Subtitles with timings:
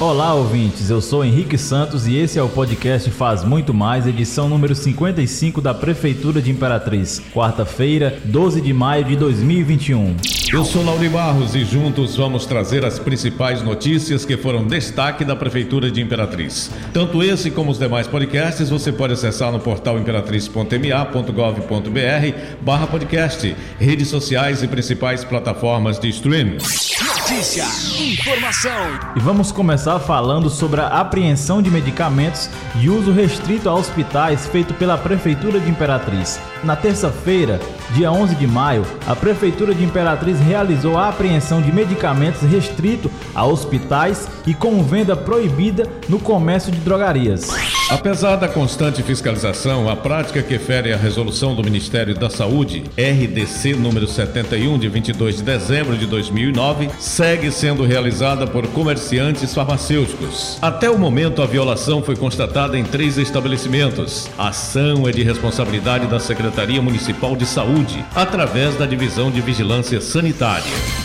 [0.00, 0.90] Olá, ouvintes.
[0.90, 5.60] Eu sou Henrique Santos e esse é o podcast Faz Muito Mais, edição número 55
[5.60, 10.16] da Prefeitura de Imperatriz, quarta-feira, 12 de maio de 2021.
[10.52, 15.36] Eu sou Lauri Barros e juntos vamos trazer as principais notícias que foram destaque da
[15.36, 16.72] Prefeitura de Imperatriz.
[16.92, 24.08] Tanto esse como os demais podcasts você pode acessar no portal imperatriz.ma.gov.br barra podcast, redes
[24.08, 26.58] sociais e principais plataformas de streaming.
[27.26, 27.64] Notícia,
[27.98, 29.00] informação.
[29.16, 34.74] E vamos começar falando sobre a apreensão de medicamentos de uso restrito a hospitais feito
[34.74, 36.38] pela Prefeitura de Imperatriz.
[36.62, 37.58] Na terça-feira,
[37.92, 43.46] dia 11 de maio, a Prefeitura de Imperatriz realizou a apreensão de medicamentos restrito a
[43.46, 47.48] hospitais e com venda proibida no comércio de drogarias.
[47.90, 53.74] Apesar da constante fiscalização, a prática que fere a resolução do Ministério da Saúde, RDC
[53.74, 60.58] número 71 de 22 de dezembro de 2009, segue sendo realizada por comerciantes farmacêuticos.
[60.62, 64.30] Até o momento, a violação foi constatada em três estabelecimentos.
[64.38, 70.00] A ação é de responsabilidade da Secretaria Municipal de Saúde, através da Divisão de Vigilância
[70.00, 71.03] Sanitária.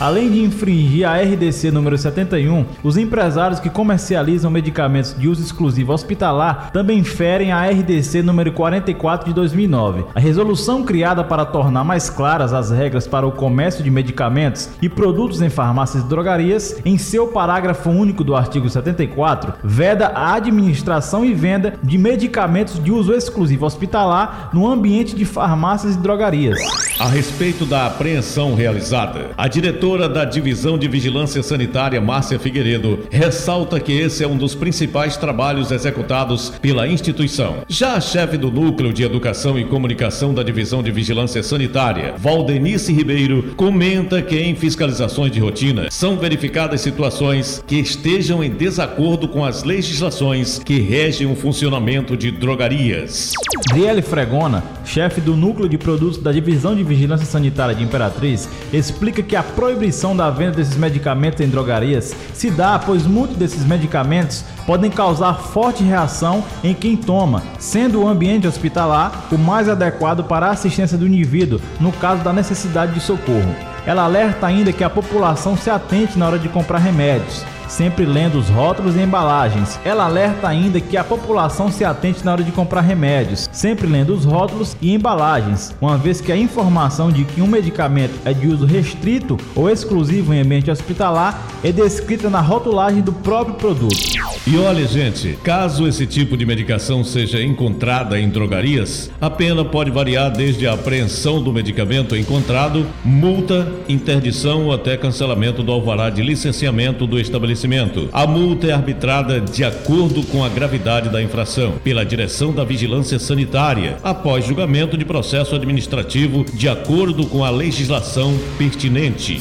[0.00, 5.92] Além de infringir a RDC número 71, os empresários que comercializam medicamentos de uso exclusivo
[5.92, 10.04] hospitalar também ferem a RDC número 44 de 2009.
[10.14, 14.88] A resolução criada para tornar mais claras as regras para o comércio de medicamentos e
[14.88, 21.24] produtos em farmácias e drogarias, em seu parágrafo único do artigo 74, veda a administração
[21.24, 26.56] e venda de medicamentos de uso exclusivo hospitalar no ambiente de farmácias e drogarias.
[27.00, 33.06] A respeito da apreensão realizada, a diretora diretora da Divisão de Vigilância Sanitária, Márcia Figueiredo,
[33.10, 37.62] ressalta que esse é um dos principais trabalhos executados pela instituição.
[37.66, 42.92] Já a chefe do Núcleo de Educação e Comunicação da Divisão de Vigilância Sanitária, Valdenice
[42.92, 49.42] Ribeiro, comenta que em fiscalizações de rotina são verificadas situações que estejam em desacordo com
[49.42, 53.32] as legislações que regem o funcionamento de drogarias.
[53.72, 59.22] Diele Fregona, chefe do Núcleo de Produtos da Divisão de Vigilância Sanitária de Imperatriz, explica
[59.22, 63.64] que a proibição proibição da venda desses medicamentos em drogarias se dá pois muitos desses
[63.64, 70.24] medicamentos podem causar forte reação em quem toma, sendo o ambiente hospitalar o mais adequado
[70.24, 73.54] para a assistência do indivíduo no caso da necessidade de socorro.
[73.86, 78.38] Ela alerta ainda que a população se atente na hora de comprar remédios, sempre lendo
[78.38, 79.78] os rótulos e embalagens.
[79.84, 84.14] Ela alerta ainda que a população se atente na hora de comprar remédios, sempre lendo
[84.14, 88.48] os rótulos e embalagens, uma vez que a informação de que um medicamento é de
[88.48, 94.37] uso restrito ou exclusivo em ambiente hospitalar é descrita na rotulagem do próprio produto.
[94.46, 99.90] E olha, gente, caso esse tipo de medicação seja encontrada em drogarias, a pena pode
[99.90, 106.22] variar desde a apreensão do medicamento encontrado, multa, interdição ou até cancelamento do alvará de
[106.22, 108.08] licenciamento do estabelecimento.
[108.12, 113.18] A multa é arbitrada de acordo com a gravidade da infração pela Direção da Vigilância
[113.18, 119.40] Sanitária, após julgamento de processo administrativo de acordo com a legislação pertinente.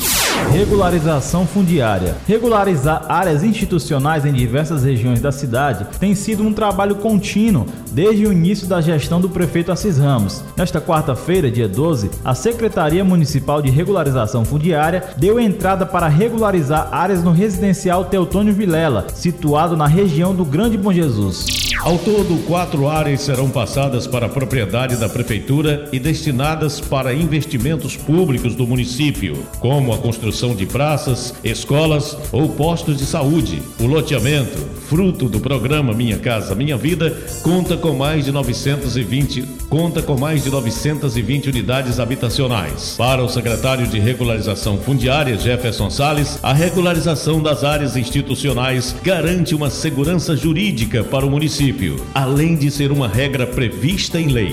[0.52, 2.16] Regularização fundiária.
[2.28, 8.32] Regularizar áreas institucionais em diversas regiões da cidade tem sido um trabalho contínuo desde o
[8.32, 10.44] início da gestão do prefeito Assis Ramos.
[10.56, 17.24] Nesta quarta-feira, dia 12, a Secretaria Municipal de Regularização Fundiária deu entrada para regularizar áreas
[17.24, 21.68] no residencial Teutônio Vilela, situado na região do Grande Bom Jesus.
[21.88, 27.96] Ao todo, quatro áreas serão passadas para a propriedade da Prefeitura e destinadas para investimentos
[27.96, 33.62] públicos do município, como a construção de praças, escolas ou postos de saúde.
[33.80, 34.58] O loteamento,
[34.90, 40.44] fruto do programa Minha Casa Minha Vida, conta com mais de 920, conta com mais
[40.44, 42.96] de 920 unidades habitacionais.
[42.98, 49.70] Para o secretário de Regularização Fundiária, Jefferson Sales, a regularização das áreas institucionais garante uma
[49.70, 54.52] segurança jurídica para o município município, além de ser uma regra prevista em lei.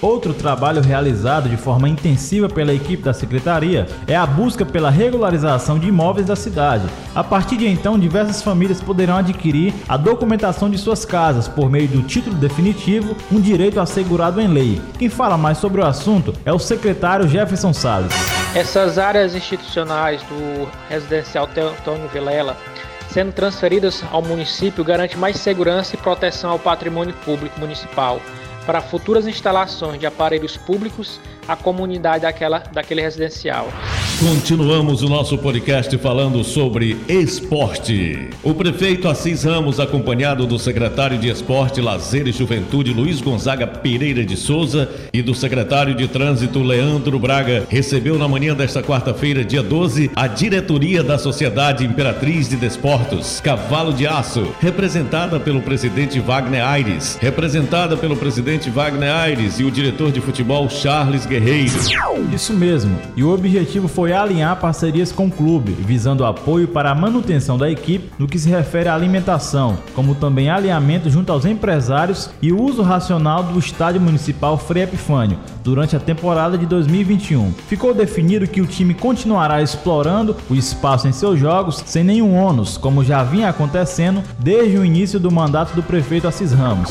[0.00, 5.76] Outro trabalho realizado de forma intensiva pela equipe da secretaria é a busca pela regularização
[5.76, 6.86] de imóveis da cidade.
[7.12, 11.88] A partir de então, diversas famílias poderão adquirir a documentação de suas casas por meio
[11.88, 14.80] do título definitivo, um direito assegurado em lei.
[15.00, 18.12] Quem fala mais sobre o assunto é o secretário Jefferson Salles.
[18.54, 22.56] Essas áreas institucionais do residencial Teotônio Vilela
[23.10, 28.20] sendo transferidas ao município garante mais segurança e proteção ao patrimônio público municipal
[28.66, 33.66] para futuras instalações de aparelhos públicos à comunidade daquela, daquele residencial.
[34.18, 38.28] Continuamos o nosso podcast falando sobre esporte.
[38.42, 44.24] O prefeito Assis Ramos, acompanhado do secretário de Esporte, Lazer e Juventude, Luiz Gonzaga Pereira
[44.24, 49.62] de Souza, e do secretário de Trânsito, Leandro Braga, recebeu na manhã desta quarta-feira, dia
[49.62, 56.66] 12, a diretoria da Sociedade Imperatriz de Desportos, Cavalo de Aço, representada pelo presidente Wagner
[56.66, 61.78] Aires, representada pelo presidente Wagner Aires e o diretor de futebol Charles Guerreiro.
[62.34, 66.90] Isso mesmo, e o objetivo foi foi alinhar parcerias com o clube, visando apoio para
[66.90, 71.44] a manutenção da equipe no que se refere à alimentação, como também alinhamento junto aos
[71.44, 77.52] empresários e o uso racional do estádio municipal Frei Epifânio durante a temporada de 2021.
[77.68, 82.78] Ficou definido que o time continuará explorando o espaço em seus jogos sem nenhum ônus,
[82.78, 86.88] como já vinha acontecendo desde o início do mandato do prefeito Assis Ramos.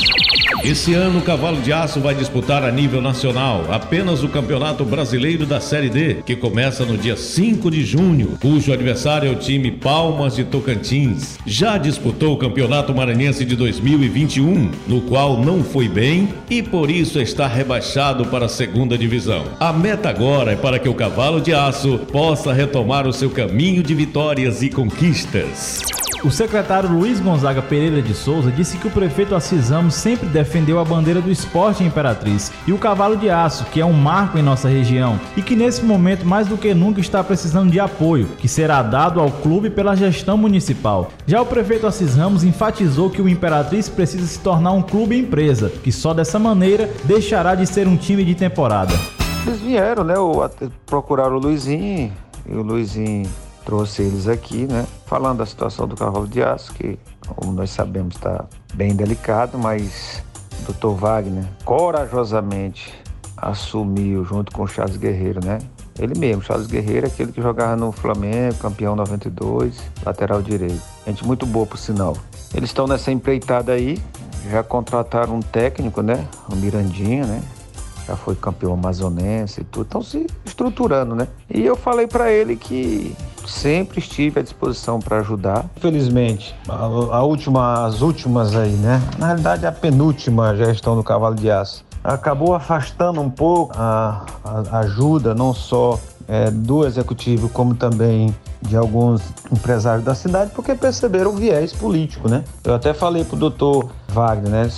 [0.67, 5.45] Esse ano o Cavalo de Aço vai disputar a nível nacional apenas o Campeonato Brasileiro
[5.45, 9.71] da Série D, que começa no dia 5 de junho, cujo adversário é o time
[9.71, 11.39] Palmas de Tocantins.
[11.45, 17.21] Já disputou o Campeonato Maranhense de 2021, no qual não foi bem e por isso
[17.21, 19.45] está rebaixado para a segunda divisão.
[19.61, 23.81] A meta agora é para que o Cavalo de Aço possa retomar o seu caminho
[23.81, 25.79] de vitórias e conquistas.
[26.23, 30.79] O secretário Luiz Gonzaga Pereira de Souza disse que o prefeito Assis Ramos sempre defendeu
[30.79, 34.41] a bandeira do esporte Imperatriz e o cavalo de aço, que é um marco em
[34.41, 38.47] nossa região, e que nesse momento mais do que nunca está precisando de apoio, que
[38.47, 41.11] será dado ao clube pela gestão municipal.
[41.27, 45.69] Já o prefeito Assis Ramos enfatizou que o Imperatriz precisa se tornar um clube empresa,
[45.69, 48.93] que só dessa maneira deixará de ser um time de temporada.
[49.45, 50.17] Eles vieram, né?
[50.17, 50.49] O,
[50.85, 52.11] procuraram o Luizinho
[52.49, 53.29] e o Luizinho
[53.63, 54.85] trouxe eles aqui, né?
[55.07, 60.21] Falando da situação do cavalo de aço, que, como nós sabemos, está bem delicado, mas
[60.59, 60.99] o Dr.
[60.99, 62.93] Wagner corajosamente
[63.37, 65.59] assumiu junto com o Charles Guerreiro, né?
[65.97, 70.81] Ele mesmo, Charles Guerreiro, aquele que jogava no Flamengo, campeão 92, lateral direito.
[71.05, 72.15] Gente muito boa, por sinal.
[72.53, 74.01] Eles estão nessa empreitada aí,
[74.51, 76.27] já contrataram um técnico, né?
[76.51, 77.41] O Mirandinha, né?
[78.05, 79.85] Já foi campeão amazonense e tudo.
[79.85, 81.27] Estão se estruturando, né?
[81.49, 83.15] E eu falei para ele que
[83.47, 85.65] sempre estive à disposição para ajudar.
[85.77, 89.01] Infelizmente, a, a, última, as últimas aí, né?
[89.17, 94.25] Na realidade, a penúltima gestão do Cavalo de Aço acabou afastando um pouco a,
[94.71, 99.21] a ajuda, não só é, do executivo, como também de alguns
[99.51, 102.43] empresários da cidade, porque perceberam o viés político, né?
[102.63, 104.69] Eu até falei pro doutor Wagner, né?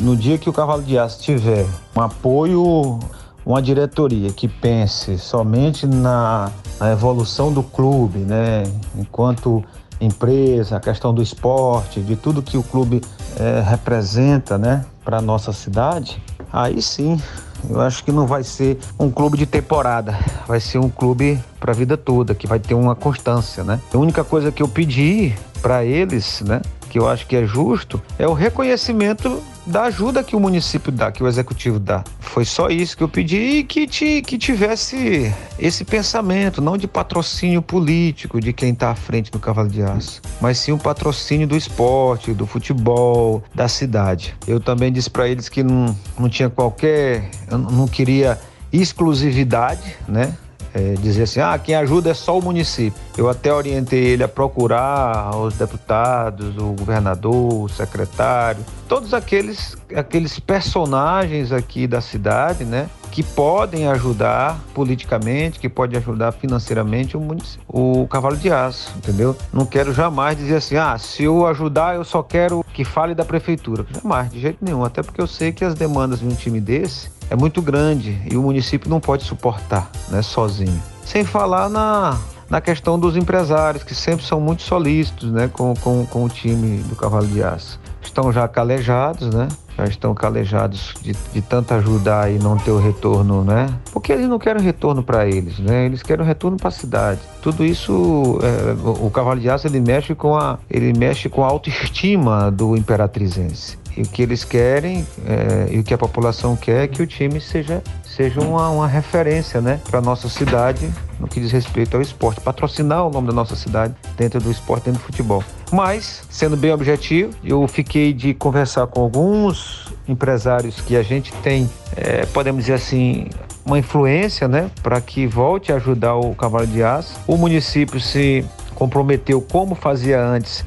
[0.00, 1.66] No dia que o Cavalo de Aço tiver
[1.96, 2.98] um apoio
[3.44, 8.64] uma diretoria que pense somente na, na evolução do clube, né,
[8.96, 9.64] enquanto
[10.00, 13.02] empresa, a questão do esporte, de tudo que o clube
[13.38, 16.22] é, representa, né, para a nossa cidade,
[16.52, 17.20] aí sim
[17.68, 21.72] eu acho que não vai ser um clube de temporada, vai ser um clube para
[21.72, 23.78] a vida toda, que vai ter uma constância, né?
[23.92, 28.00] A única coisa que eu pedi para eles, né, que eu acho que é justo,
[28.18, 32.04] é o reconhecimento da ajuda que o município dá, que o executivo dá.
[32.18, 36.86] Foi só isso que eu pedi e que, te, que tivesse esse pensamento, não de
[36.86, 41.46] patrocínio político de quem está à frente do Cavalo de Aço, mas sim um patrocínio
[41.46, 44.34] do esporte, do futebol, da cidade.
[44.46, 47.30] Eu também disse para eles que não, não tinha qualquer.
[47.50, 48.38] Eu não queria
[48.72, 50.34] exclusividade, né?
[50.74, 53.00] É, dizer assim, ah, quem ajuda é só o município.
[53.16, 60.38] Eu até orientei ele a procurar os deputados, o governador, o secretário, todos aqueles, aqueles
[60.38, 62.88] personagens aqui da cidade, né?
[63.10, 69.36] Que podem ajudar politicamente, que podem ajudar financeiramente o, município, o cavalo de aço, entendeu?
[69.52, 73.24] Não quero jamais dizer assim, ah, se eu ajudar, eu só quero que fale da
[73.24, 73.84] prefeitura.
[73.92, 74.84] Jamais, de jeito nenhum.
[74.84, 78.36] Até porque eu sei que as demandas de um time desse é muito grande e
[78.36, 80.82] o município não pode suportar né, sozinho.
[81.04, 82.18] Sem falar na,
[82.50, 86.82] na questão dos empresários, que sempre são muito solícitos né, com, com, com o time
[86.82, 87.80] do Cavalo de Aço.
[88.02, 89.46] Estão já calejados, né?
[89.76, 93.68] Já estão calejados de, de tanto ajudar e não ter o retorno, né?
[93.92, 95.86] Porque eles não querem retorno para eles, né?
[95.86, 97.20] Eles querem retorno para a cidade.
[97.40, 101.46] Tudo isso, é, o Cavalo de Aço ele mexe com a, ele mexe com a
[101.46, 103.78] autoestima do imperatrizense.
[103.96, 107.06] E o que eles querem é, e o que a população quer é que o
[107.06, 111.96] time seja, seja uma, uma referência né, para a nossa cidade no que diz respeito
[111.96, 115.44] ao esporte, patrocinar o nome da nossa cidade dentro do esporte, dentro do futebol.
[115.72, 121.70] Mas, sendo bem objetivo, eu fiquei de conversar com alguns empresários que a gente tem,
[121.96, 123.28] é, podemos dizer assim,
[123.64, 127.20] uma influência né, para que volte a ajudar o Cavalo de Aço.
[127.26, 130.64] O município se comprometeu, como fazia antes,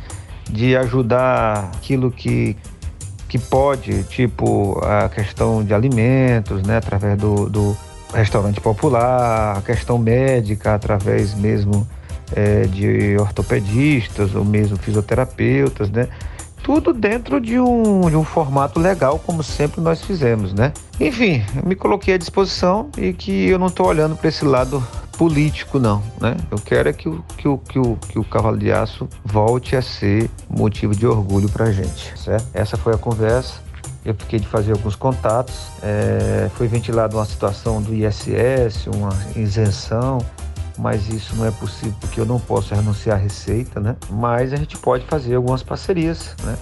[0.50, 2.56] de ajudar aquilo que
[3.34, 7.76] que pode, tipo a questão de alimentos, né, através do, do,
[8.14, 11.88] restaurante popular, a questão médica através mesmo
[12.36, 16.08] é, de ortopedistas ou mesmo fisioterapeutas, né?
[16.64, 20.72] Tudo dentro de um, de um formato legal, como sempre nós fizemos, né?
[21.00, 24.82] Enfim, me coloquei à disposição e que eu não estou olhando para esse lado
[25.18, 26.38] político, não, né?
[26.50, 29.76] Eu quero é que o, que o, que o, que o Cavalo de Aço volte
[29.76, 32.48] a ser motivo de orgulho para a gente, certo?
[32.54, 33.56] Essa foi a conversa.
[34.06, 35.68] Eu fiquei de fazer alguns contatos.
[35.82, 40.20] É, foi ventilada uma situação do ISS, uma isenção
[40.78, 43.96] mas isso não é possível porque eu não posso renunciar à receita, né?
[44.10, 46.58] Mas a gente pode fazer algumas parcerias, né?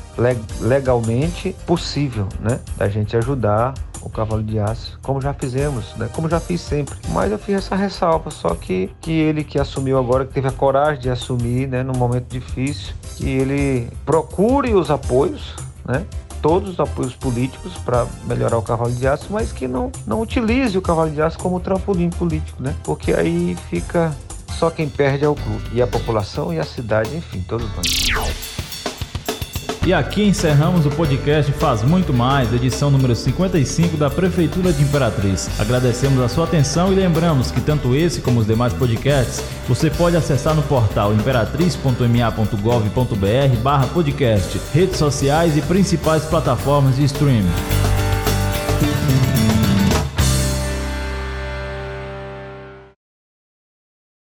[0.59, 2.59] Legalmente possível, né?
[2.77, 6.09] Da gente ajudar o cavalo de aço, como já fizemos, né?
[6.13, 6.95] Como já fiz sempre.
[7.09, 10.51] Mas eu fiz essa ressalva, só que que ele que assumiu agora, que teve a
[10.51, 16.05] coragem de assumir, né, num momento difícil, que ele procure os apoios, né?
[16.41, 20.77] Todos os apoios políticos para melhorar o cavalo de aço, mas que não, não utilize
[20.77, 22.75] o cavalo de aço como trampolim político, né?
[22.83, 24.15] Porque aí fica
[24.57, 28.70] só quem perde é o clube, e a população e a cidade, enfim, todos nós.
[29.83, 35.49] E aqui encerramos o podcast Faz Muito Mais, edição número 55 da Prefeitura de Imperatriz.
[35.59, 40.15] Agradecemos a sua atenção e lembramos que tanto esse como os demais podcasts você pode
[40.15, 47.49] acessar no portal imperatriz.ma.gov.br barra podcast, redes sociais e principais plataformas de streaming.